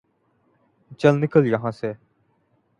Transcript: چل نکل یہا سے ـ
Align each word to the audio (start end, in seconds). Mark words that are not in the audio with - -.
چل 0.99 1.15
نکل 1.15 1.45
یہا 1.47 1.71
سے 1.71 1.93
ـ 1.93 1.97